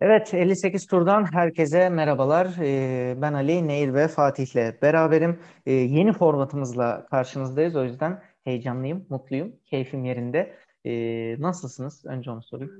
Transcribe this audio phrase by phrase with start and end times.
[0.00, 2.56] Evet, 58 turdan herkese merhabalar.
[2.60, 5.40] Ee, ben Ali, Nehir ve Fatih'le beraberim.
[5.66, 7.76] Ee, yeni formatımızla karşınızdayız.
[7.76, 10.54] O yüzden heyecanlıyım, mutluyum, keyfim yerinde.
[10.84, 12.06] Ee, nasılsınız?
[12.06, 12.72] Önce onu sorayım.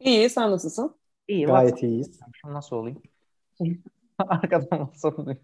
[0.00, 0.96] İyi, sen nasılsın?
[1.28, 2.20] İyi, Gayet iyiyiz.
[2.44, 3.02] Nasıl olayım?
[4.18, 5.40] Arkadan nasıl olayım?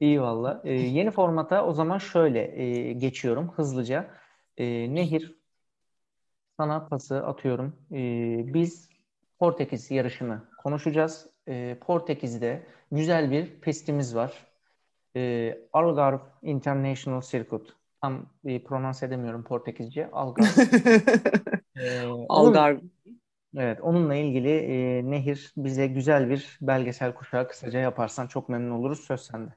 [0.00, 0.62] İyi valla.
[0.64, 4.10] yeni formata o zaman şöyle e, geçiyorum hızlıca.
[4.58, 5.36] Nehir,
[6.56, 7.76] sana pası atıyorum.
[8.54, 8.89] Biz
[9.40, 11.26] Portekiz yarışını konuşacağız.
[11.48, 12.62] E, Portekiz'de
[12.92, 14.46] güzel bir pistimiz var.
[15.16, 17.68] E, Algarve International Circuit.
[18.02, 20.10] Tam e, pronans edemiyorum Portekizce.
[20.12, 20.48] Algarve.
[21.76, 22.80] e, Algarve.
[23.56, 29.00] Evet, onunla ilgili e, Nehir bize güzel bir belgesel kuşağı kısaca yaparsan çok memnun oluruz.
[29.00, 29.50] Söz sende.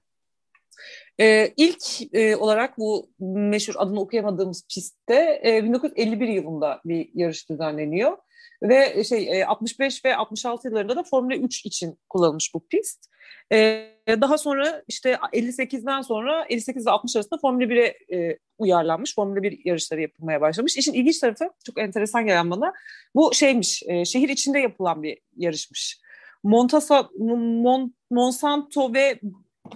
[1.20, 8.18] Ee, ilk e, olarak bu meşhur adını okuyamadığımız pistte e, 1951 yılında bir yarış düzenleniyor.
[8.64, 13.06] Ve şey 65 e, ve 66 yıllarında da Formula 3 için kullanılmış bu pist.
[13.52, 19.16] E, daha sonra işte 58'den sonra 58 ve 60 arasında Formula 1'e e, uyarlanmış.
[19.16, 20.78] Formula 1 yarışları yapılmaya başlamış.
[20.78, 22.74] İşin ilginç tarafı çok enteresan gelen bana
[23.16, 26.04] bu şeymiş şehir içinde yapılan bir yarışmış.
[26.44, 29.20] Montasa, Mon, Monsanto ve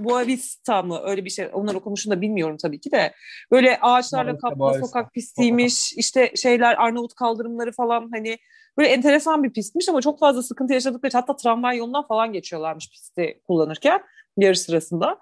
[0.03, 3.13] Boavista mı öyle bir şey onlar okumuşunu da bilmiyorum tabii ki de
[3.51, 8.37] böyle ağaçlarla kaplı sokak pistiymiş işte şeyler Arnavut kaldırımları falan hani
[8.77, 13.41] Böyle enteresan bir pistmiş ama çok fazla sıkıntı yaşadıkları hatta tramvay yolundan falan geçiyorlarmış pisti
[13.47, 14.01] kullanırken
[14.37, 15.19] yarış sırasında.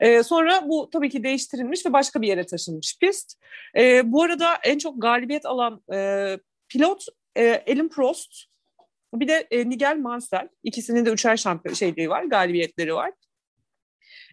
[0.00, 3.34] Ee, sonra bu tabii ki değiştirilmiş ve başka bir yere taşınmış pist.
[3.76, 7.04] Ee, bu arada en çok galibiyet alan e, pilot
[7.36, 8.44] e, Alan Prost,
[9.14, 10.48] bir de e, Nigel Mansell.
[10.62, 13.12] İkisinin de üçer şampiyon şeyliği var, galibiyetleri var.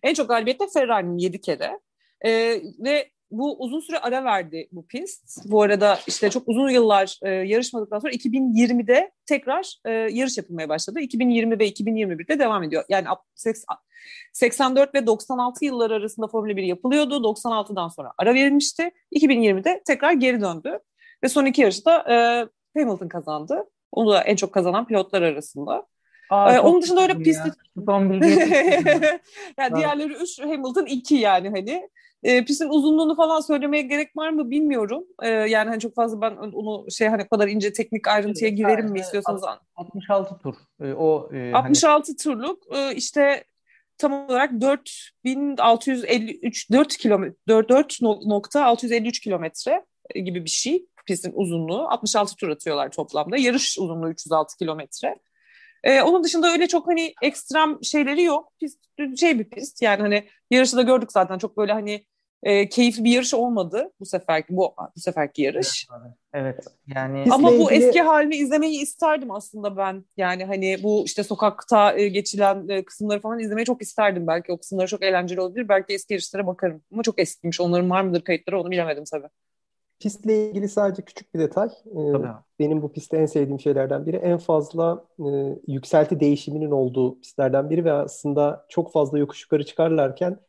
[0.03, 1.79] En çok galibiyette Ferrari'nin yedi kere.
[2.25, 5.51] E, ve bu uzun süre ara verdi bu pist.
[5.51, 10.99] Bu arada işte çok uzun yıllar e, yarışmadıktan sonra 2020'de tekrar e, yarış yapılmaya başladı.
[10.99, 12.83] 2020 ve 2021'de devam ediyor.
[12.89, 13.07] Yani
[14.33, 17.15] 84 ve 96 yıllar arasında Formula 1 yapılıyordu.
[17.15, 18.91] 96'dan sonra ara verilmişti.
[19.15, 20.79] 2020'de tekrar geri döndü.
[21.23, 22.15] Ve son iki yarışta e,
[22.79, 23.63] Hamilton kazandı.
[23.91, 25.87] Onu da en çok kazanan pilotlar arasında.
[26.29, 27.41] Aa, ee, onun dışında öyle pist...
[27.85, 28.27] Son bilgi.
[29.59, 31.89] yani diğerleri 3, Hamilton 2 yani hani.
[32.23, 35.03] E, pistin uzunluğunu falan söylemeye gerek var mı bilmiyorum.
[35.21, 38.91] E, yani hani çok fazla ben onu şey hani kadar ince teknik ayrıntıya evet, girerim
[38.91, 39.43] mi istiyorsanız.
[39.75, 40.55] 66 tur.
[40.81, 42.17] E, o e, 66 hani...
[42.17, 43.43] turluk e, işte
[43.97, 51.89] tam olarak 4653 4 kilometre 4.653 kilometre gibi bir şey pistin uzunluğu.
[51.89, 53.37] 66 tur atıyorlar toplamda.
[53.37, 55.15] Yarış uzunluğu 306 kilometre.
[55.83, 58.51] Ee, onun dışında öyle çok hani ekstrem şeyleri yok.
[58.59, 58.79] Pist,
[59.19, 62.05] şey bir pist yani hani yarışı da gördük zaten çok böyle hani
[62.43, 65.87] e, keyifli bir yarış olmadı bu seferki bu bu seferki yarış.
[66.01, 66.65] Evet, evet
[66.95, 67.87] yani ama bu ilgili...
[67.87, 70.05] eski halini izlemeyi isterdim aslında ben.
[70.17, 74.27] Yani hani bu işte sokakta e, geçilen e, kısımları falan izlemeyi çok isterdim.
[74.27, 75.69] Belki o kısımları çok eğlenceli olabilir.
[75.69, 76.81] Belki eski yarışlara bakarım.
[76.93, 77.61] Ama çok eskiymiş.
[77.61, 79.27] Onların var mıdır kayıtları onu bilemedim tabii.
[79.99, 81.69] Pistle ilgili sadece küçük bir detay.
[81.85, 82.13] Ee,
[82.59, 84.15] benim bu pistte en sevdiğim şeylerden biri.
[84.15, 85.25] En fazla e,
[85.67, 90.39] yükselti değişiminin olduğu pistlerden biri ve aslında çok fazla yokuş yukarı çıkarlarken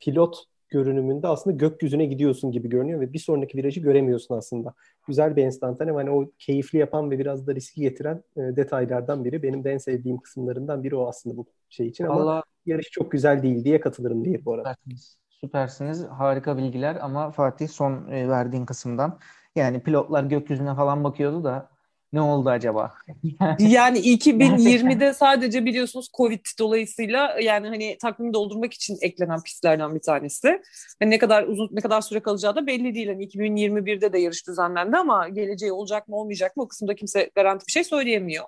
[0.00, 4.74] pilot görünümünde aslında gökyüzüne gidiyorsun gibi görünüyor ve bir sonraki virajı göremiyorsun aslında.
[5.08, 5.92] Güzel bir enstantane.
[5.92, 9.42] Hani o keyifli yapan ve biraz da riski getiren e, detaylardan biri.
[9.42, 12.22] Benim de en sevdiğim kısımlarından biri o aslında bu şey için Vallahi...
[12.22, 14.74] ama yarış çok güzel değil diye katılırım değil bu arada.
[14.74, 15.21] Süpersiniz.
[15.44, 16.04] Süpersiniz.
[16.04, 19.18] Harika bilgiler ama Fatih son e, verdiğin kısımdan
[19.56, 21.70] yani pilotlar gökyüzüne falan bakıyordu da
[22.12, 22.92] ne oldu acaba?
[23.58, 30.62] yani 2020'de sadece biliyorsunuz Covid dolayısıyla yani hani takvimi doldurmak için eklenen pistlerden bir tanesi.
[31.00, 33.08] Hani ne kadar uzun ne kadar süre kalacağı da belli değil.
[33.08, 37.66] Hani 2021'de de yarış düzenlendi ama geleceği olacak mı olmayacak mı o kısımda kimse garanti
[37.66, 38.44] bir şey söyleyemiyor.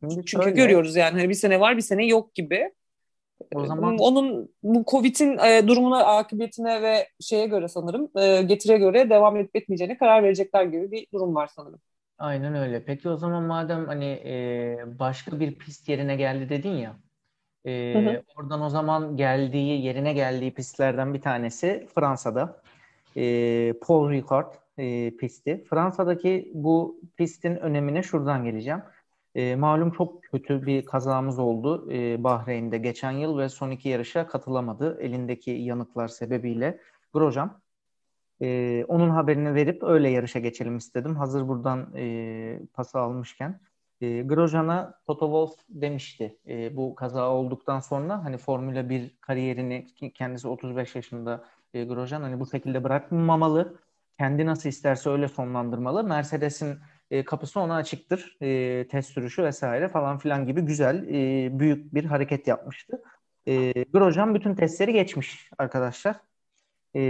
[0.00, 0.50] Şimdi Çünkü şöyle.
[0.50, 2.70] görüyoruz yani hani bir sene var bir sene yok gibi.
[3.54, 9.10] O zaman onun bu Covid'in e, durumuna, akıbetine ve şeye göre sanırım e, getire göre
[9.10, 11.80] devam edip etmeyeceğine karar verecekler gibi bir durum var sanırım.
[12.18, 12.84] Aynen öyle.
[12.84, 16.96] Peki o zaman madem hani e, başka bir pist yerine geldi dedin ya.
[17.64, 18.22] E, hı hı.
[18.36, 22.62] Oradan o zaman geldiği yerine geldiği pistlerden bir tanesi Fransa'da.
[23.16, 25.64] E, Paul Ricard e, pisti.
[25.70, 28.82] Fransa'daki bu pistin önemine şuradan geleceğim.
[29.38, 34.26] E, malum çok kötü bir kazamız oldu e, Bahreyn'de geçen yıl ve son iki yarışa
[34.26, 36.80] katılamadı elindeki yanıklar sebebiyle.
[37.12, 37.60] Grosjean
[38.42, 41.16] e, onun haberini verip öyle yarışa geçelim istedim.
[41.16, 43.60] Hazır buradan e, pası almışken.
[44.00, 50.48] E, Grosjean'a Toto Wolff demişti e, bu kaza olduktan sonra hani Formula 1 kariyerini kendisi
[50.48, 51.44] 35 yaşında
[51.74, 53.78] e, Grosjean hani bu şekilde bırakmamalı.
[54.18, 56.04] Kendi nasıl isterse öyle sonlandırmalı.
[56.04, 56.78] Mercedes'in
[57.10, 58.36] e, kapısı ona açıktır.
[58.42, 63.02] E, test sürüşü vesaire falan filan gibi güzel, e, büyük bir hareket yapmıştı.
[63.48, 66.16] E, Grosjean bütün testleri geçmiş arkadaşlar.
[66.94, 67.00] E,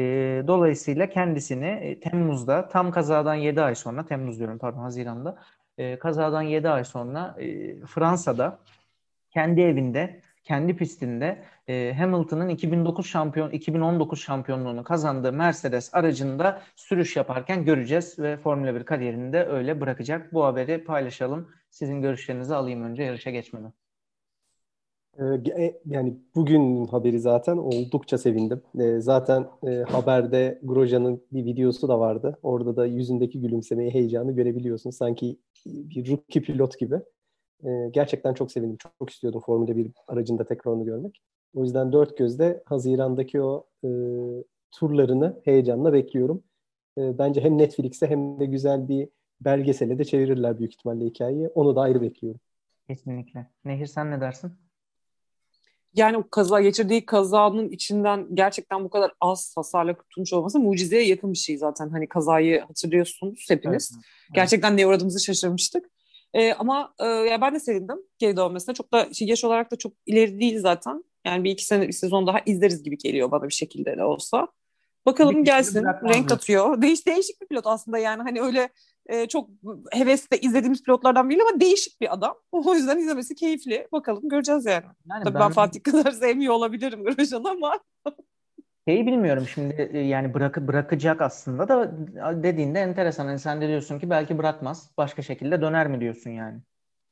[0.46, 5.38] dolayısıyla kendisini e, Temmuz'da tam kazadan 7 ay sonra, Temmuz diyorum pardon Haziran'da,
[5.78, 8.58] e, kazadan 7 ay sonra e, Fransa'da
[9.30, 17.64] kendi evinde kendi pistinde e, Hamilton'ın 2009 şampiyon 2019 şampiyonluğunu kazandığı Mercedes aracında sürüş yaparken
[17.64, 20.32] göreceğiz ve Formula 1 kariyerini de öyle bırakacak.
[20.32, 21.48] Bu haberi paylaşalım.
[21.70, 23.72] Sizin görüşlerinizi alayım önce yarışa geçmeden.
[25.18, 25.24] Ee,
[25.62, 28.62] e, yani bugün haberi zaten oldukça sevindim.
[28.78, 32.38] Ee, zaten e, haberde Grosjean'ın bir videosu da vardı.
[32.42, 34.90] Orada da yüzündeki gülümsemeyi, heyecanı görebiliyorsun.
[34.90, 37.00] Sanki bir rookie pilot gibi.
[37.64, 38.76] Ee, gerçekten çok sevindim.
[38.76, 41.22] Çok, çok istiyordum Formula 1 aracında tekrar onu görmek.
[41.54, 43.88] O yüzden dört gözle Haziran'daki o e,
[44.70, 46.42] turlarını heyecanla bekliyorum.
[46.98, 49.08] E, bence hem Netflix'e hem de güzel bir
[49.40, 51.48] belgesele de çevirirler büyük ihtimalle hikayeyi.
[51.48, 52.40] Onu da ayrı bekliyorum.
[52.88, 53.46] Kesinlikle.
[53.64, 54.52] Nehir sen ne dersin?
[55.94, 61.32] Yani o kaza geçirdiği kazanın içinden gerçekten bu kadar az hasarla kurtulmuş olması mucizeye yakın
[61.32, 61.88] bir şey zaten.
[61.88, 63.90] Hani kazayı hatırlıyorsunuz hepiniz.
[63.94, 64.34] Evet, evet.
[64.34, 65.90] Gerçekten ne uğradığımızı şaşırmıştık.
[66.34, 68.74] E, ama e, ya ben de sevindim geri dönmesine.
[68.74, 71.04] Çok da şey, yaş olarak da çok ileri değil zaten.
[71.26, 74.48] Yani bir iki sene bir sezon daha izleriz gibi geliyor bana bir şekilde de olsa.
[75.06, 75.84] Bakalım bir gelsin.
[75.84, 76.82] Renk atıyor.
[76.82, 78.68] Değiş, değişik bir pilot aslında yani hani öyle
[79.06, 79.50] e, çok
[79.92, 82.34] hevesle izlediğimiz pilotlardan biri ama değişik bir adam.
[82.52, 83.88] O yüzden izlemesi keyifli.
[83.92, 84.84] Bakalım göreceğiz yani.
[85.10, 87.80] yani Tabii ben, ben Fatih kadar sevmiyor olabilirim Grosjean ama.
[88.88, 91.92] Şeyi bilmiyorum şimdi e, yani bırak, bırakacak aslında da
[92.42, 93.28] dediğinde enteresan.
[93.28, 94.90] Yani sen de diyorsun ki belki bırakmaz.
[94.98, 96.58] Başka şekilde döner mi diyorsun yani.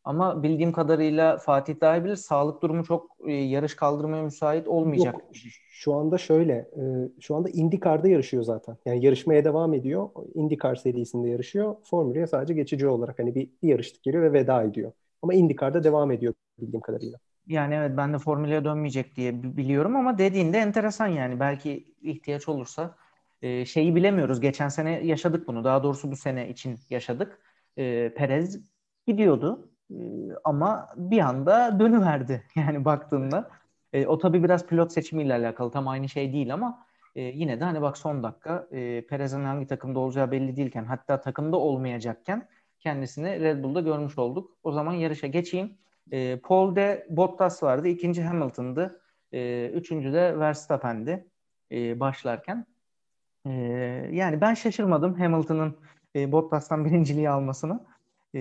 [0.05, 2.17] Ama bildiğim kadarıyla Fatih daha bilir.
[2.17, 5.14] Sağlık durumu çok e, yarış kaldırmaya müsait olmayacak.
[5.14, 5.23] Yok,
[5.70, 6.52] şu anda şöyle.
[6.52, 6.82] E,
[7.20, 8.76] şu anda IndyCar'da yarışıyor zaten.
[8.87, 10.08] Yani yarışmaya devam ediyor.
[10.34, 11.76] IndyCar serisinde yarışıyor.
[11.82, 14.93] Formül'e sadece geçici olarak hani bir, bir yarıştık geliyor ve veda ediyor.
[15.22, 17.19] Ama IndyCar'da devam ediyor bildiğim kadarıyla.
[17.46, 21.40] Yani evet ben de formüle dönmeyecek diye biliyorum ama dediğinde enteresan yani.
[21.40, 22.96] Belki ihtiyaç olursa
[23.43, 24.40] e, şeyi bilemiyoruz.
[24.40, 25.64] Geçen sene yaşadık bunu.
[25.64, 27.38] Daha doğrusu bu sene için yaşadık.
[27.76, 28.60] E, Perez
[29.06, 29.94] gidiyordu e,
[30.44, 33.50] ama bir anda dönüverdi yani baktığında.
[33.93, 35.70] E, o tabii biraz pilot seçimiyle alakalı.
[35.70, 39.66] Tam aynı şey değil ama e, yine de hani bak son dakika e, Perez'in hangi
[39.66, 42.48] takımda olacağı belli değilken hatta takımda olmayacakken
[42.81, 44.58] kendisini Red Bull'da görmüş olduk.
[44.62, 45.78] O zaman yarışa geçeyim.
[46.12, 47.88] E, Paul'de Bottas vardı.
[47.88, 49.00] ikinci Hamilton'dı.
[49.32, 51.26] E, üçüncü de Verstappen'di
[51.73, 52.67] e, başlarken.
[53.47, 53.50] E,
[54.12, 55.76] yani ben şaşırmadım Hamilton'ın
[56.17, 57.87] e, Bottas'tan birinciliği almasını
[58.35, 58.41] e,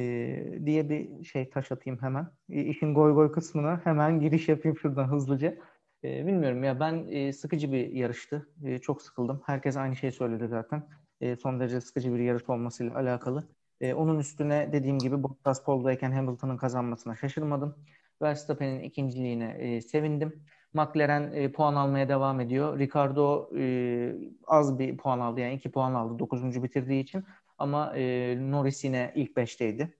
[0.66, 2.28] diye bir şey taş atayım hemen.
[2.50, 5.56] E, işin goy goy kısmına hemen giriş yapayım şuradan hızlıca.
[6.04, 8.50] E, bilmiyorum ya ben e, sıkıcı bir yarıştı.
[8.64, 9.42] E, çok sıkıldım.
[9.46, 10.88] Herkes aynı şeyi söyledi zaten.
[11.22, 13.48] E, son derece sıkıcı bir yarış olmasıyla alakalı.
[13.82, 17.76] E, onun üstüne dediğim gibi Bottas poldayken Hamilton'ın kazanmasına şaşırmadım.
[18.22, 20.44] Verstappen'in ikinciliğine e, sevindim.
[20.74, 22.80] McLaren e, puan almaya devam ediyor.
[22.80, 24.16] Ricardo e,
[24.48, 26.64] az bir puan aldı yani iki puan aldı 9.
[26.64, 27.26] bitirdiği için.
[27.58, 29.98] Ama e, Norris yine ilk beşteydi.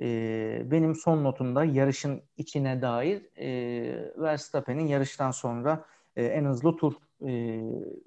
[0.00, 5.84] E, benim son notumda yarışın içine dair e, Verstappen'in yarıştan sonra
[6.16, 6.94] e, en hızlı tur
[7.26, 7.62] e,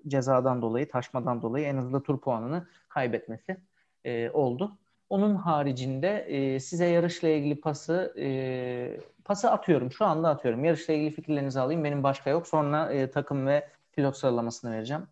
[0.07, 3.57] cezadan dolayı, taşmadan dolayı en hızlı tur puanını kaybetmesi
[4.03, 4.77] e, oldu.
[5.09, 9.91] Onun haricinde e, size yarışla ilgili pası e, pası atıyorum.
[9.91, 10.65] Şu anda atıyorum.
[10.65, 11.83] Yarışla ilgili fikirlerinizi alayım.
[11.83, 12.47] Benim başka yok.
[12.47, 15.07] Sonra e, takım ve pilot sıralamasını vereceğim.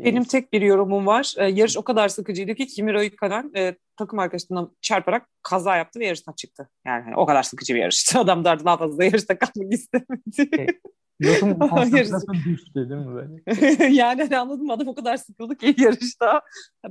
[0.00, 1.34] E, Benim tek bir yorumum var.
[1.38, 6.06] Ee, yarış o kadar sıkıcıydı ki Kimi Räikkönen e, takım arkadaşından çarparak kaza yaptı ve
[6.06, 6.68] yarıştan çıktı.
[6.86, 8.18] Yani hani, o kadar sıkıcı bir yarıştı.
[8.24, 10.60] Adam da daha fazla yarışta kalmak istemedi.
[10.60, 10.66] E,
[11.20, 13.42] Pilotun konsantrasyonu düştü değil mi böyle?
[13.94, 16.42] yani hani anladım adam o kadar sıkıldı ki yarışta.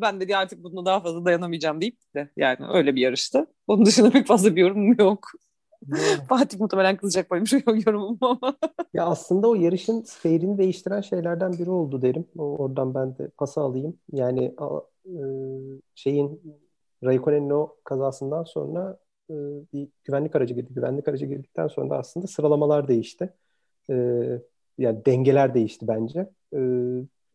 [0.02, 3.48] Ben dedi artık bunu daha fazla dayanamayacağım deyip de yani öyle bir yarıştı.
[3.68, 5.28] Onun dışında pek fazla bir yorumum yok.
[6.30, 8.58] Fatih muhtemelen kızacak benim şu yorumum ama.
[8.94, 12.26] ya aslında o yarışın seyrini değiştiren şeylerden biri oldu derim.
[12.38, 13.98] Oradan ben de pası alayım.
[14.12, 14.56] Yani
[15.06, 15.16] e,
[15.96, 16.42] şeyin
[17.04, 18.98] Raikkonen'in o kazasından sonra
[19.30, 19.34] e,
[19.74, 20.74] bir güvenlik aracı girdi.
[20.74, 23.34] Güvenlik aracı girdikten sonra da aslında sıralamalar değişti.
[23.90, 23.94] E,
[24.78, 26.30] yani dengeler değişti bence.
[26.54, 26.60] E,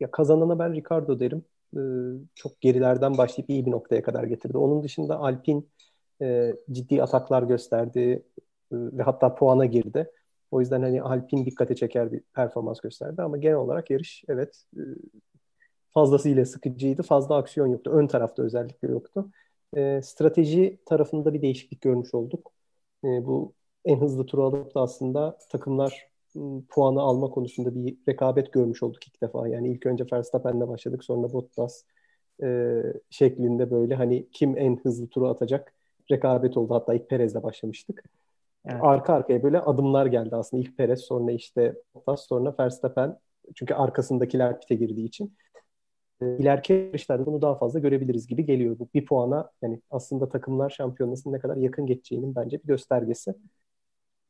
[0.01, 1.45] ya kazanana ben Ricardo derim.
[1.77, 1.81] E,
[2.35, 4.59] çok gerilerden başlayıp iyi bir noktaya kadar getirdi.
[4.59, 5.63] Onun dışında Alpine
[6.23, 8.23] e, ciddi ataklar gösterdi
[8.73, 10.11] e, ve hatta puana girdi.
[10.51, 14.81] O yüzden hani Alpine dikkate çeker bir performans gösterdi ama genel olarak yarış evet e,
[15.91, 17.03] fazlasıyla sıkıcıydı.
[17.03, 17.91] Fazla aksiyon yoktu.
[17.95, 19.31] Ön tarafta özellikle yoktu.
[19.77, 22.53] E, strateji tarafında bir değişiklik görmüş olduk.
[23.05, 26.09] E, bu en hızlı turu alıp da aslında takımlar
[26.69, 29.49] puanı alma konusunda bir rekabet görmüş olduk ilk defa.
[29.49, 31.05] Yani ilk önce Verstappen'le başladık.
[31.05, 31.85] Sonra Bottas,
[32.43, 35.75] e, şeklinde böyle hani kim en hızlı turu atacak
[36.11, 36.75] rekabet oldu.
[36.75, 38.05] Hatta ilk Perez'le başlamıştık.
[38.67, 38.81] Evet.
[38.83, 40.63] Arka arkaya böyle adımlar geldi aslında.
[40.63, 43.19] İlk Perez sonra işte Bottas sonra Verstappen.
[43.55, 45.37] Çünkü arkasındakiler pite girdiği için.
[46.23, 48.79] İleriki yarışlarda bunu daha fazla görebiliriz gibi geliyor.
[48.79, 53.35] Bu bir puana yani aslında takımlar şampiyonasının ne kadar yakın geçeceğinin bence bir göstergesi.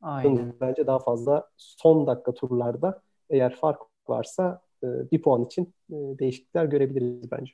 [0.01, 0.53] Aynen.
[0.61, 6.65] Bence daha fazla son dakika turlarda eğer fark varsa e, bir puan için e, değişiklikler
[6.65, 7.53] görebiliriz bence.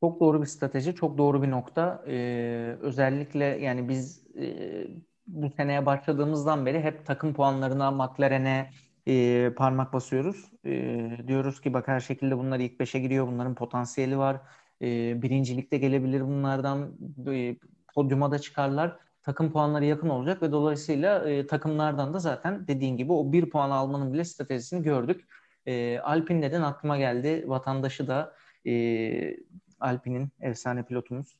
[0.00, 2.04] Çok doğru bir strateji, çok doğru bir nokta.
[2.06, 4.86] Ee, özellikle yani biz e,
[5.26, 8.70] bu seneye başladığımızdan beri hep takım puanlarına, McLaren'e
[9.06, 10.52] e, parmak basıyoruz.
[10.64, 14.40] E, diyoruz ki bak her şekilde bunlar ilk beşe giriyor, bunların potansiyeli var.
[14.82, 16.98] E, birincilikte gelebilir bunlardan,
[17.32, 17.56] e,
[17.94, 18.96] podyuma da çıkarlar.
[19.28, 23.70] Takım puanları yakın olacak ve dolayısıyla e, takımlardan da zaten dediğin gibi o bir puan
[23.70, 25.28] almanın bile stratejisini gördük.
[25.66, 27.44] E, Alpin neden aklıma geldi.
[27.46, 28.34] Vatandaşı da
[28.66, 29.36] e,
[29.80, 31.36] Alpine'in efsane pilotumuz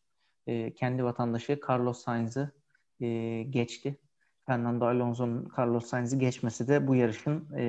[0.47, 2.53] e, kendi vatandaşı Carlos Sainz'ı
[3.01, 3.99] e, geçti.
[4.47, 7.63] Fernando Alonso'nun Carlos Sainz'i geçmesi de bu yarışın e,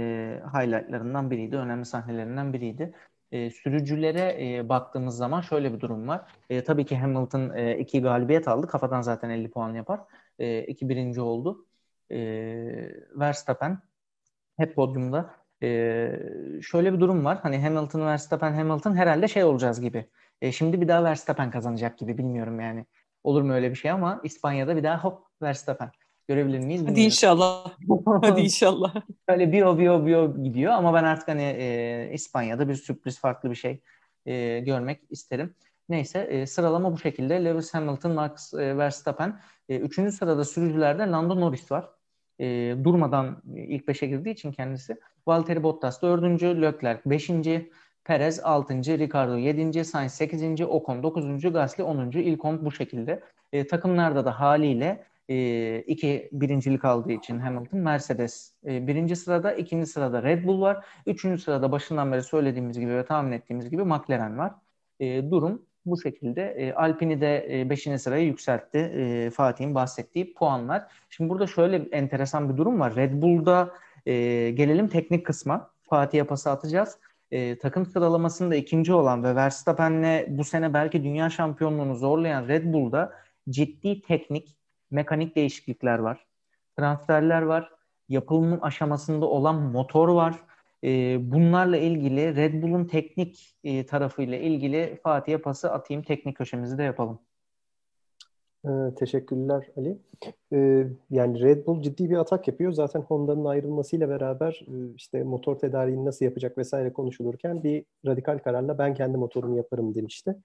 [0.53, 1.57] highlightlarından biriydi.
[1.57, 2.93] Önemli sahnelerinden biriydi.
[3.31, 6.21] E, sürücülere e, baktığımız zaman şöyle bir durum var.
[6.49, 8.67] E, tabii ki Hamilton e, iki galibiyet aldı.
[8.67, 9.99] Kafadan zaten 50 puan yapar.
[10.39, 11.65] E, iki birinci oldu.
[12.11, 12.17] E,
[13.15, 13.79] Verstappen
[14.57, 15.35] hep podyumda.
[15.63, 15.67] E,
[16.61, 17.39] şöyle bir durum var.
[17.43, 20.09] Hani Hamilton, Verstappen, Hamilton herhalde şey olacağız gibi.
[20.41, 22.85] E, şimdi bir daha Verstappen kazanacak gibi bilmiyorum yani.
[23.23, 25.91] Olur mu öyle bir şey ama İspanya'da bir daha hop Verstappen.
[26.29, 26.83] Görebilir miyiz?
[26.87, 27.73] Hadi inşallah.
[28.21, 28.95] Hadi inşallah.
[29.29, 33.55] Böyle bio bio bio gidiyor ama ben artık hani e, İspanya'da bir sürpriz farklı bir
[33.55, 33.81] şey
[34.25, 35.55] e, görmek isterim.
[35.89, 37.45] Neyse e, sıralama bu şekilde.
[37.45, 39.39] Lewis Hamilton, Max e, Verstappen.
[39.69, 41.89] E, üçüncü sırada sürücülerde Lando Norris var.
[42.39, 44.97] E, durmadan ilk beşe girdiği için kendisi.
[45.27, 47.71] Valtteri Bottas dördüncü, Leclerc beşinci,
[48.03, 48.73] Perez 6.
[48.73, 49.85] Ricardo 7.
[49.85, 50.61] Sainz 8.
[50.61, 51.41] Ocon 9.
[51.41, 52.11] Gasly 10.
[52.11, 53.23] İlk 10 bu şekilde.
[53.53, 59.85] E, takımlarda da haliyle e, iki birincilik aldığı için Hamilton Mercedes e, birinci sırada, ikinci
[59.85, 60.85] sırada Red Bull var.
[61.05, 64.53] Üçüncü sırada başından beri söylediğimiz gibi ve tahmin ettiğimiz gibi McLaren var.
[64.99, 66.41] E, durum bu şekilde.
[66.41, 68.77] E, Alpine'i de e, beşinci sıraya yükseltti.
[68.77, 70.83] E, Fatih'in bahsettiği puanlar.
[71.09, 72.95] Şimdi burada şöyle bir enteresan bir durum var.
[72.95, 73.73] Red Bull'da
[74.05, 74.13] e,
[74.51, 75.71] gelelim teknik kısma.
[75.81, 76.97] Fatih'e pası atacağız
[77.31, 83.13] e, takım sıralamasında ikinci olan ve Verstappen'le bu sene belki dünya şampiyonluğunu zorlayan Red Bull'da
[83.49, 84.57] ciddi teknik,
[84.91, 86.25] mekanik değişiklikler var.
[86.77, 87.71] Transferler var.
[88.09, 90.35] Yapılım aşamasında olan motor var.
[90.83, 96.03] E, bunlarla ilgili Red Bull'un teknik e, tarafıyla ilgili Fatih'e pası atayım.
[96.03, 97.19] Teknik köşemizi de yapalım.
[98.65, 99.97] Ee, teşekkürler Ali.
[100.53, 102.71] Ee, yani Red Bull ciddi bir atak yapıyor.
[102.71, 108.77] Zaten Honda'nın ayrılmasıyla beraber e, işte motor tedariğini nasıl yapacak vesaire konuşulurken bir radikal kararla
[108.77, 110.35] ben kendi motorumu yaparım demişti.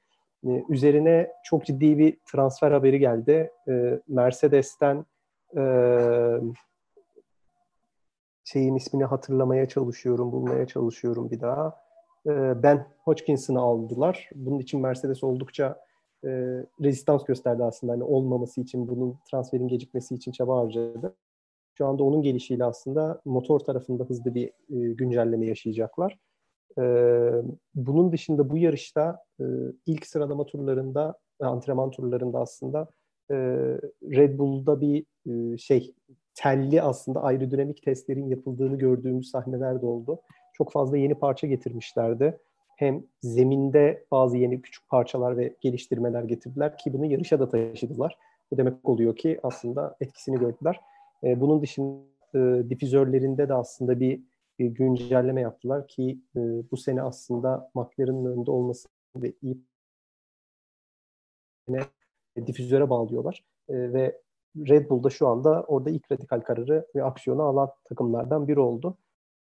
[0.46, 3.50] Ee, üzerine çok ciddi bir transfer haberi geldi.
[3.68, 5.06] Ee, Mercedes'ten
[5.56, 5.62] e,
[8.44, 11.80] şeyin ismini hatırlamaya çalışıyorum, bulmaya çalışıyorum bir daha.
[12.26, 14.30] Ee, ben Hodgkinson'ı aldılar.
[14.34, 15.80] Bunun için Mercedes oldukça
[16.24, 16.28] e,
[16.82, 17.92] rezistans gösterdi aslında.
[17.92, 21.14] Hani olmaması için, bunun transferin gecikmesi için çaba harcadı.
[21.78, 26.18] Şu anda onun gelişiyle aslında motor tarafında hızlı bir e, güncelleme yaşayacaklar.
[26.78, 26.84] E,
[27.74, 29.44] bunun dışında bu yarışta e,
[29.86, 32.88] ilk sıralama turlarında, antrenman turlarında aslında
[33.30, 33.36] e,
[34.02, 35.94] Red Bull'da bir e, şey
[36.34, 40.20] telli aslında aerodinamik testlerin yapıldığını gördüğümüz sahneler de oldu.
[40.52, 42.38] Çok fazla yeni parça getirmişlerdi
[42.76, 48.18] hem zeminde bazı yeni küçük parçalar ve geliştirmeler getirdiler ki bunu yarışa da taşıdılar.
[48.50, 50.80] Bu demek oluyor ki aslında etkisini gördüler.
[51.24, 52.04] E, bunun dışında
[52.34, 54.20] e, difüzörlerinde de aslında bir
[54.58, 59.58] e, güncelleme yaptılar ki e, bu sene aslında McLaren'ın önünde olması ve iyi
[62.46, 63.44] difüzöre bağlıyorlar.
[63.68, 64.20] E, ve
[64.56, 68.96] Red Bull da şu anda orada ilk radikal kararı ve aksiyonu alan takımlardan biri oldu.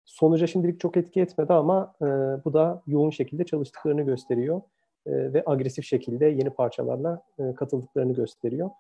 [0.05, 2.07] Sonuca şimdilik çok etki etmedi ama e,
[2.45, 4.61] bu da yoğun şekilde çalıştıklarını gösteriyor
[5.07, 8.71] e, ve agresif şekilde yeni parçalarla e, katıldıklarını gösteriyor.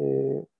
[0.00, 0.04] E,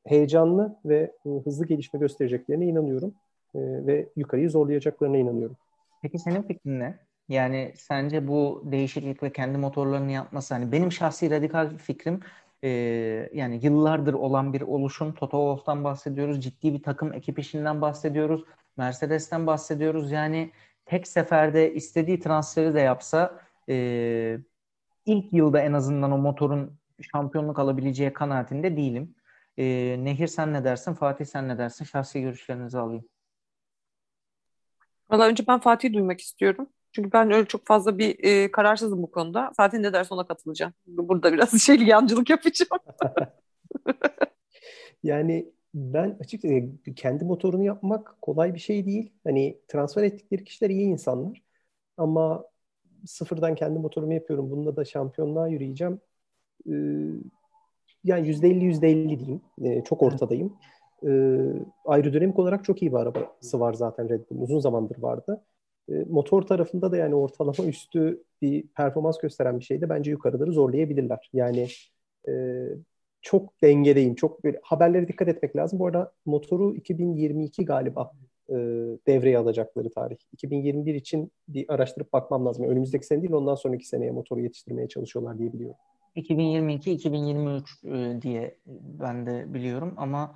[0.07, 3.15] heyecanlı ve e, hızlı gelişme göstereceklerine inanıyorum
[3.55, 5.57] e, ve yukarıyı zorlayacaklarına inanıyorum.
[6.03, 6.99] Peki senin fikrin ne?
[7.29, 12.21] Yani sence bu değişiklik ve kendi motorlarını yapması hani benim şahsi radikal fikrim
[12.65, 12.69] e,
[13.35, 16.41] yani yıllardır olan bir oluşum Toto Wolff'tan bahsediyoruz.
[16.41, 18.45] Ciddi bir takım ekip işinden bahsediyoruz.
[18.77, 20.11] Mercedes'ten bahsediyoruz.
[20.11, 20.51] Yani
[20.87, 24.39] tek seferde istediği transferi de yapsa e,
[25.07, 26.79] ilk yılda en azından o motorun
[27.13, 29.15] şampiyonluk alabileceği kanaatinde değilim.
[29.59, 29.65] E,
[30.05, 30.95] Nehir sen ne dersin?
[30.95, 31.85] Fatih sen ne dersin?
[31.85, 33.05] Şahsi görüşlerinizi alayım.
[35.13, 36.69] Valla önce ben Fatih'i duymak istiyorum.
[36.93, 39.53] Çünkü ben öyle çok fazla bir e, kararsızım bu konuda.
[39.57, 40.73] Zaten ne derse ona katılacağım.
[40.87, 42.83] Burada biraz şey yancılık yapacağım.
[45.03, 46.55] yani ben açıkçası
[46.97, 49.13] kendi motorunu yapmak kolay bir şey değil.
[49.25, 51.43] Hani transfer ettikleri kişiler iyi insanlar.
[51.97, 52.45] Ama
[53.07, 54.51] sıfırdan kendi motorumu yapıyorum.
[54.51, 56.01] Bununla da şampiyonluğa yürüyeceğim.
[56.71, 56.73] Ee,
[58.05, 59.43] yani yüzde elli yüzde elli diyeyim.
[59.63, 60.57] Ee, çok ortadayım.
[61.07, 61.39] Ee,
[61.85, 64.43] aerodinamik olarak çok iyi bir arabası var zaten Red Bull.
[64.43, 65.45] Uzun zamandır vardı.
[65.89, 71.31] Ee, motor tarafında da yani ortalama üstü bir performans gösteren bir şeyde bence yukarıları zorlayabilirler.
[71.33, 71.69] Yani
[72.29, 72.33] e,
[73.23, 74.15] çok dengedeyim.
[74.15, 75.79] Çok böyle haberlere dikkat etmek lazım.
[75.79, 78.13] Bu arada motoru 2022 galiba
[78.49, 78.55] e,
[79.07, 80.17] devreye alacakları tarih.
[80.33, 82.65] 2021 için bir araştırıp bakmam lazım.
[82.65, 85.77] Önümüzdeki sene değil ondan sonraki seneye motoru yetiştirmeye çalışıyorlar diye biliyorum.
[86.17, 88.57] 2022-2023 e, diye
[89.01, 90.35] ben de biliyorum ama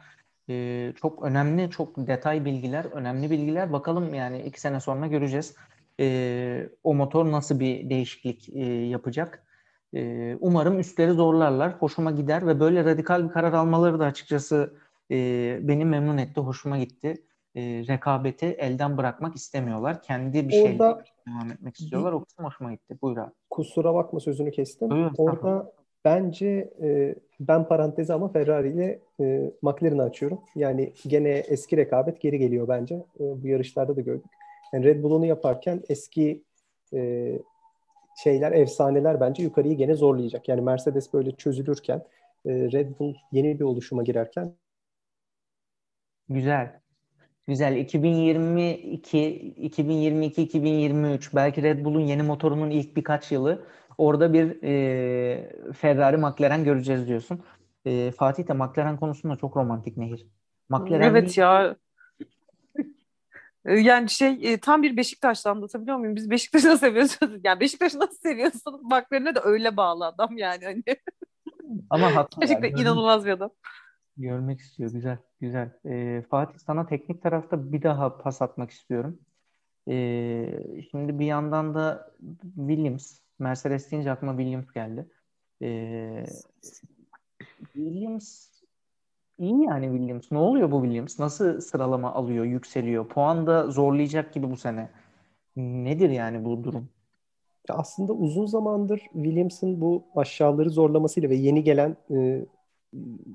[0.48, 3.72] e, çok önemli, çok detay bilgiler, önemli bilgiler.
[3.72, 5.56] Bakalım yani iki sene sonra göreceğiz.
[6.00, 8.48] E, o motor nasıl bir değişiklik
[8.90, 9.42] yapacak?
[10.40, 11.72] umarım üstleri zorlarlar.
[11.72, 14.74] Hoşuma gider ve böyle radikal bir karar almaları da açıkçası
[15.60, 17.22] beni memnun etti, hoşuma gitti.
[17.56, 20.02] rekabeti elden bırakmak istemiyorlar.
[20.02, 22.12] Kendi bir şeyle devam etmek istiyorlar.
[22.12, 22.98] O kısım hoşuma gitti.
[23.02, 23.32] Buyur abi.
[23.50, 24.90] Kusura bakma sözünü kestim.
[24.90, 25.72] Buyur, Orada
[26.06, 30.40] Bence e, ben parantezi ama Ferrari ile e, McLaren'ı açıyorum.
[30.54, 32.94] Yani gene eski rekabet geri geliyor bence.
[32.94, 34.30] E, bu yarışlarda da gördük.
[34.72, 36.42] Yani Red Bull onu yaparken eski
[36.94, 37.32] e,
[38.24, 40.48] şeyler, efsaneler bence yukarıyı gene zorlayacak.
[40.48, 42.02] Yani Mercedes böyle çözülürken
[42.46, 44.54] e, Red Bull yeni bir oluşuma girerken
[46.28, 46.80] Güzel.
[47.48, 47.76] Güzel.
[47.76, 53.66] 2022, 2022, 2023 belki Red Bull'un yeni motorunun ilk birkaç yılı
[53.98, 57.44] Orada bir e, Ferrari McLaren göreceğiz diyorsun.
[57.84, 60.26] E, Fatih de McLaren konusunda çok romantik Nehir.
[60.68, 61.76] McLaren evet ya.
[63.66, 66.16] E, yani şey e, tam bir Beşiktaş'ta anlatabiliyor muyum?
[66.16, 67.18] Biz Beşiktaş'ı nasıl seviyoruz?
[67.44, 68.80] Yani Beşiktaş'ı nasıl seviyorsun?
[68.84, 70.64] McLaren'e de öyle bağlı adam yani.
[70.64, 70.82] Hani.
[71.90, 72.40] Ama haklı.
[72.40, 72.80] Gerçekten yani.
[72.80, 73.50] inanılmaz bir adam.
[74.16, 74.90] Görmek istiyor.
[74.90, 75.18] Güzel.
[75.40, 75.70] Güzel.
[75.86, 79.18] Ee, Fatih sana teknik tarafta bir daha pas atmak istiyorum.
[79.88, 82.12] Ee, şimdi bir yandan da
[82.56, 85.08] Williams Mercedes deyince aklıma Williams geldi.
[85.62, 86.24] Ee,
[87.72, 88.48] Williams
[89.38, 90.32] iyi yani Williams.
[90.32, 91.18] Ne oluyor bu Williams?
[91.18, 93.08] Nasıl sıralama alıyor, yükseliyor?
[93.08, 94.90] Puan da zorlayacak gibi bu sene.
[95.56, 96.88] Nedir yani bu durum?
[97.68, 102.46] Aslında uzun zamandır Williams'ın bu aşağıları zorlamasıyla ve yeni gelen e,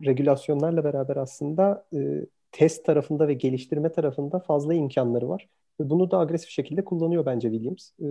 [0.05, 5.49] regülasyonlarla beraber aslında e, test tarafında ve geliştirme tarafında fazla imkanları var.
[5.79, 7.91] Ve bunu da agresif şekilde kullanıyor bence Williams.
[7.99, 8.07] E,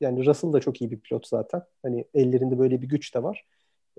[0.00, 1.62] yani Russell da çok iyi bir pilot zaten.
[1.82, 3.46] Hani ellerinde böyle bir güç de var.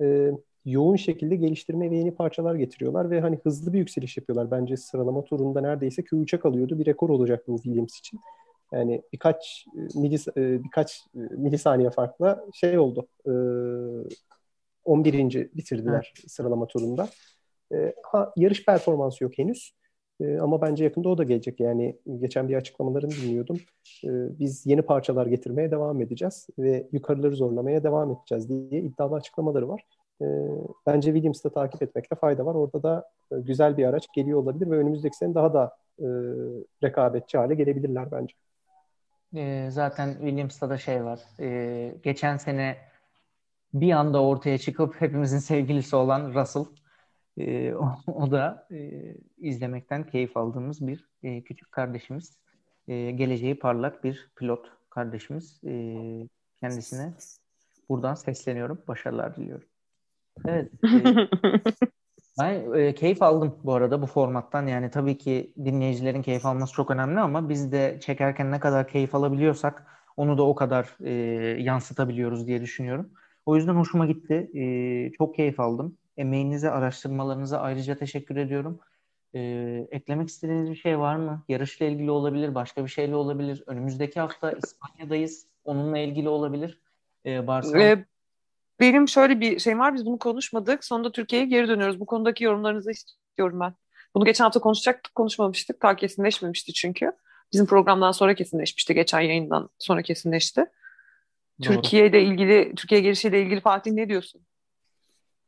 [0.02, 0.32] Ee,
[0.66, 4.52] yoğun şekilde geliştirme ve yeni parçalar getiriyorlar ve hani hızlı bir yükseliş yapıyorlar.
[4.52, 6.80] Bence sıralama turunda neredeyse Q3'e kalıyordu.
[6.80, 8.20] Bir rekor olacak bu Williams için.
[8.74, 13.08] Yani birkaç e, milis, e, birkaç e, milisaniye farkla şey oldu.
[14.86, 15.50] 11.
[15.56, 16.32] bitirdiler evet.
[16.32, 17.10] sıralama turunda.
[18.04, 19.72] Ha, yarış performansı yok henüz.
[20.22, 21.60] E, ama bence yakında o da gelecek.
[21.60, 23.58] Yani geçen bir açıklamalarını dinliyordum.
[24.04, 29.70] E, biz yeni parçalar getirmeye devam edeceğiz ve yukarıları zorlamaya devam edeceğiz diye iddialı açıklamaları
[29.70, 29.84] var.
[30.22, 30.26] E,
[30.88, 32.56] bence Williams'ı takip etmekte fayda var.
[32.56, 36.08] Orada da e, güzel bir araç geliyor olabilir ve önümüzdeki sene daha da e,
[36.84, 38.34] rekabetçi hale gelebilirler bence.
[39.70, 41.20] Zaten Williams'ta da şey var.
[42.04, 42.78] Geçen sene
[43.74, 46.66] bir anda ortaya çıkıp hepimizin sevgilisi olan Russell
[47.40, 52.38] e, o, o da e, izlemekten keyif aldığımız bir e, küçük kardeşimiz.
[52.88, 55.62] E, geleceği parlak bir pilot kardeşimiz.
[55.64, 55.96] E,
[56.60, 57.14] kendisine
[57.90, 58.82] buradan sesleniyorum.
[58.88, 59.68] Başarılar diliyorum.
[60.46, 60.72] Evet.
[60.84, 61.28] E,
[62.40, 64.68] ben e, keyif aldım bu arada bu formattan.
[64.68, 69.16] Yani tabii ki dinleyicilerin keyif alması çok önemli ama biz de çekerken ne kadar keyif
[69.16, 71.12] alabiliyorsak onu da o kadar e,
[71.62, 73.10] yansıtabiliyoruz diye düşünüyorum.
[73.46, 74.52] O yüzden hoşuma gitti.
[74.54, 75.98] E, çok keyif aldım.
[76.20, 78.80] Emeğinize, araştırmalarınıza ayrıca teşekkür ediyorum.
[79.36, 81.44] Ee, eklemek istediğiniz bir şey var mı?
[81.50, 83.64] Yarışla ilgili olabilir, başka bir şeyle olabilir.
[83.68, 85.48] Önümüzdeki hafta İspanya'dayız.
[85.64, 86.80] Onunla ilgili olabilir.
[87.26, 87.84] Ee, Barcelona...
[87.84, 88.06] Ee,
[88.80, 89.94] benim şöyle bir şey var.
[89.94, 90.84] Biz bunu konuşmadık.
[90.86, 92.00] Sonunda Türkiye'ye geri dönüyoruz.
[92.00, 93.74] Bu konudaki yorumlarınızı istiyorum ben.
[94.16, 95.82] Bunu geçen hafta konuşacaktık, konuşmamıştık.
[95.82, 97.12] Daha kesinleşmemişti çünkü.
[97.54, 98.94] Bizim programdan sonra kesinleşmişti.
[98.94, 100.62] Geçen yayından sonra kesinleşti.
[100.62, 101.74] Doğru.
[101.74, 104.42] Türkiye ile ilgili, Türkiye gelişiyle ilgili Fatih ne diyorsun?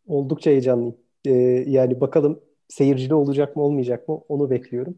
[0.07, 0.97] Oldukça heyecanlıyım.
[1.25, 1.31] Ee,
[1.67, 4.97] yani bakalım seyircili olacak mı olmayacak mı onu bekliyorum.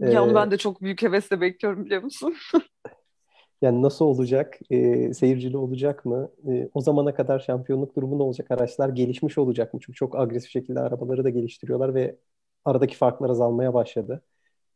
[0.00, 2.34] Ee, ya onu ben de çok büyük hevesle bekliyorum biliyor musun?
[3.62, 4.58] yani nasıl olacak?
[4.70, 6.30] E, seyircili olacak mı?
[6.48, 8.50] E, o zamana kadar şampiyonluk durumu ne olacak?
[8.50, 9.80] Araçlar gelişmiş olacak mı?
[9.82, 12.16] Çünkü çok agresif şekilde arabaları da geliştiriyorlar ve
[12.64, 14.22] aradaki farklar azalmaya başladı.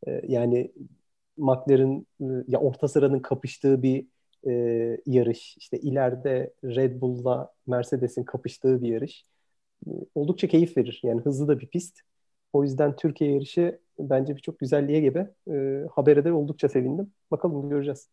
[0.07, 0.73] E, yani
[1.37, 4.07] McLaren e, ya orta sıranın kapıştığı bir
[4.47, 4.53] e,
[5.07, 5.57] yarış.
[5.57, 9.25] İşte ileride Red Bull'la Mercedes'in kapıştığı bir yarış.
[10.15, 11.01] Oldukça keyif verir.
[11.03, 12.01] Yani hızlı da bir pist.
[12.53, 15.35] O yüzden Türkiye yarışı bence birçok güzelliğe gebe.
[15.51, 17.13] E, habere de oldukça sevindim.
[17.31, 18.09] Bakalım göreceğiz.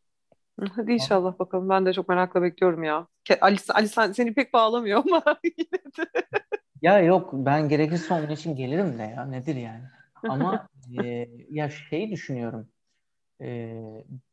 [0.75, 1.69] Hadi inşallah bakalım.
[1.69, 3.07] Ben de çok merakla bekliyorum ya.
[3.41, 6.21] Ali, Ali sen, seni pek bağlamıyor ama yine de.
[6.81, 9.83] Ya yok ben gerekirse onun için gelirim de ya nedir yani.
[10.29, 10.67] Ama
[11.03, 12.67] e, ya şey düşünüyorum.
[13.41, 13.77] E,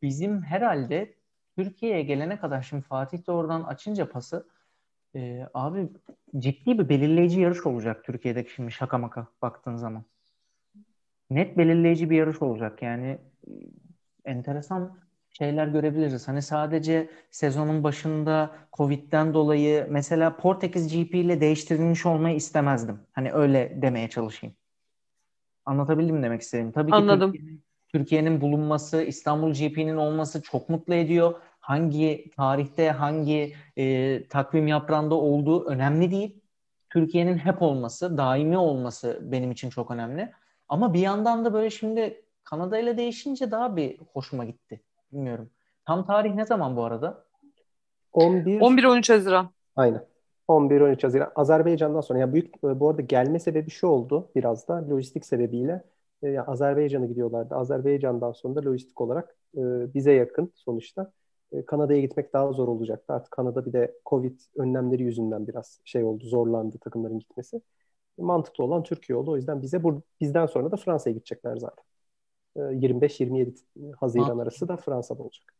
[0.02, 1.14] bizim herhalde
[1.56, 4.48] Türkiye'ye gelene kadar şimdi Fatih de oradan açınca pası
[5.14, 5.88] e, abi
[6.38, 10.04] ciddi bir belirleyici yarış olacak Türkiye'deki şimdi şaka maka baktığın zaman.
[11.30, 13.18] Net belirleyici bir yarış olacak yani
[14.24, 14.98] enteresan
[15.30, 16.28] şeyler görebiliriz.
[16.28, 23.00] Hani sadece sezonun başında Covid'den dolayı mesela Portekiz GP ile değiştirilmiş olmayı istemezdim.
[23.12, 24.56] Hani öyle demeye çalışayım.
[25.64, 26.72] Anlatabildim mi demek istedim?
[26.72, 27.32] Tabii ki Anladım.
[27.32, 31.34] Türkiye'nin, Türkiye'nin bulunması, İstanbul GP'nin olması çok mutlu ediyor.
[31.68, 36.40] Hangi tarihte, hangi e, takvim yaprağında olduğu önemli değil.
[36.90, 40.32] Türkiye'nin hep olması, daimi olması benim için çok önemli.
[40.68, 44.80] Ama bir yandan da böyle şimdi Kanada ile değişince daha bir hoşuma gitti.
[45.12, 45.50] Bilmiyorum.
[45.86, 47.24] Tam tarih ne zaman bu arada?
[48.12, 49.50] 11 11-13 Haziran.
[49.76, 50.04] Aynen.
[50.48, 51.32] 11-13 Haziran.
[51.34, 52.18] Azerbaycan'dan sonra.
[52.18, 55.84] Yani büyük bu arada gelme sebebi şu oldu biraz da lojistik sebebiyle.
[56.22, 57.54] E, yani Azerbaycan'a gidiyorlardı.
[57.54, 59.60] Azerbaycan'dan sonra da lojistik olarak e,
[59.94, 61.12] bize yakın sonuçta.
[61.52, 63.12] E, Kanada'ya gitmek daha zor olacaktı.
[63.12, 67.60] Artık Kanada bir de Covid önlemleri yüzünden biraz şey oldu, zorlandı takımların gitmesi.
[68.18, 69.30] Mantıklı olan Türkiye oldu.
[69.30, 71.84] O yüzden bize bu bizden sonra da Fransa'ya gidecekler zaten.
[72.56, 73.54] 25-27
[73.96, 74.42] Haziran Mantıklı.
[74.42, 75.54] arası da Fransa'da olacak.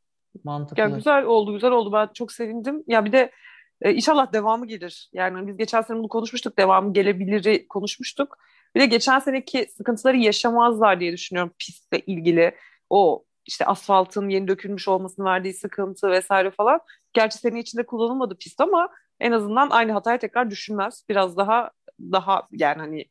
[0.44, 0.82] Mantıklı.
[0.82, 1.92] Ya güzel oldu, güzel oldu.
[1.92, 2.84] Ben çok sevindim.
[2.86, 3.30] Ya bir de
[3.82, 5.10] e, inşallah devamı gelir.
[5.12, 8.38] Yani biz geçen sene bunu konuşmuştuk, devamı gelebilir konuşmuştuk.
[8.74, 12.54] Bir de geçen seneki sıkıntıları yaşamazlar diye düşünüyorum pistle ilgili.
[12.90, 16.80] O işte asfaltın yeni dökülmüş olmasının verdiği sıkıntı vesaire falan.
[17.12, 18.88] Gerçi sene içinde kullanılmadı pist ama
[19.20, 21.04] en azından aynı hatayı tekrar düşünmez.
[21.08, 23.04] Biraz daha daha yani hani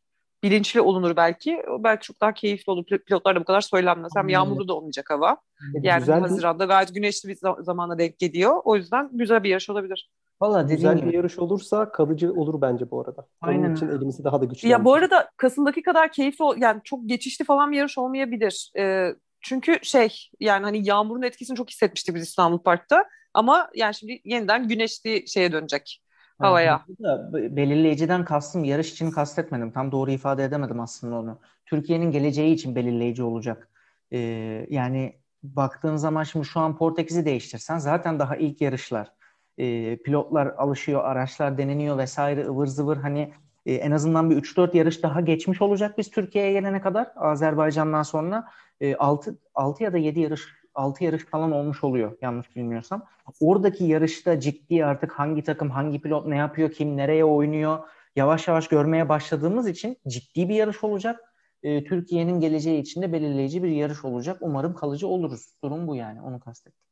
[0.44, 1.64] bilinçli olunur belki.
[1.70, 2.86] O belki çok daha keyifli olur.
[2.86, 4.12] Pilotlar da bu kadar söylenmez.
[4.16, 5.38] Hem yağmurlu da olmayacak hava.
[5.82, 6.70] Yani güzel Haziran'da bir...
[6.70, 8.62] gayet güneşli bir zamana denk geliyor.
[8.64, 10.10] O yüzden güzel bir yarış olabilir.
[10.42, 11.08] Valla güzel gibi.
[11.08, 13.28] bir yarış olursa kalıcı olur bence bu arada.
[13.42, 13.64] Aynen.
[13.64, 14.68] Onun için elimizi daha da güçlü.
[14.68, 18.72] Ya bu arada Kasım'daki kadar keyifli yani çok geçişli falan bir yarış olmayabilir.
[18.78, 19.16] Ee,
[19.48, 23.06] çünkü şey yani hani yağmurun etkisini çok hissetmiştik biz İstanbul Park'ta.
[23.34, 26.02] Ama yani şimdi yeniden güneşli şeye dönecek
[26.40, 26.86] havaya.
[27.34, 29.72] Belirleyiciden kastım yarış için kastetmedim.
[29.72, 31.40] Tam doğru ifade edemedim aslında onu.
[31.66, 33.70] Türkiye'nin geleceği için belirleyici olacak.
[34.12, 39.12] Ee, yani baktığın zaman şimdi şu an Portekiz'i değiştirsen zaten daha ilk yarışlar.
[39.58, 43.34] Ee, pilotlar alışıyor, araçlar deneniyor vesaire ıvır zıvır hani
[43.68, 48.48] e, en azından bir 3-4 yarış daha geçmiş olacak biz Türkiye'ye gelene kadar Azerbaycan'dan sonra
[48.82, 50.42] e, 6, 6 ya da 7 yarış
[50.76, 53.06] 6 yarış falan olmuş oluyor yanlış bilmiyorsam.
[53.40, 57.80] Oradaki yarışta ciddi artık hangi takım, hangi pilot ne yapıyor, kim nereye oynuyor
[58.16, 61.34] yavaş yavaş görmeye başladığımız için ciddi bir yarış olacak.
[61.64, 64.38] E, Türkiye'nin geleceği için de belirleyici bir yarış olacak.
[64.42, 65.54] Umarım kalıcı oluruz.
[65.64, 66.22] Durum bu yani.
[66.22, 66.84] Onu kastettim.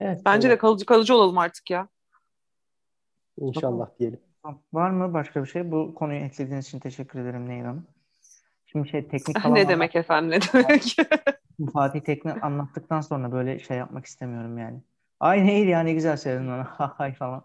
[0.00, 0.22] Evet.
[0.24, 0.56] Bence evet.
[0.56, 1.88] de kalıcı kalıcı olalım artık ya.
[3.38, 4.20] İnşallah diyelim.
[4.72, 5.70] Var mı başka bir şey?
[5.70, 7.86] Bu konuyu eklediğiniz için teşekkür ederim Hanım.
[8.66, 10.96] Şimdi şey teknik falan Ne demek efendim ne demek?
[11.72, 14.80] Fatih Tekne anlattıktan sonra böyle şey yapmak istemiyorum yani.
[15.20, 16.64] Ay neydi ya ne güzel söyledin ona.
[16.78, 17.44] Hay falan.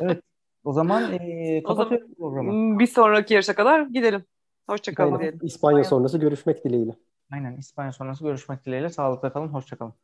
[0.00, 0.22] evet.
[0.64, 2.78] O zaman e, kapatıyoruz programı.
[2.78, 4.24] Bir sonraki yarışa kadar gidelim.
[4.68, 5.38] Hoşçakalın diyelim.
[5.42, 6.92] İspanya sonrası görüşmek dileğiyle.
[7.32, 8.90] Aynen İspanya sonrası görüşmek dileğiyle.
[8.90, 9.48] Sağlıkla kalın.
[9.48, 9.94] Hoşçakalın.